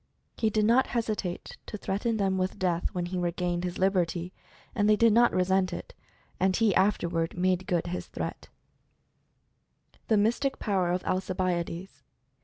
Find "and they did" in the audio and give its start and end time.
4.73-5.13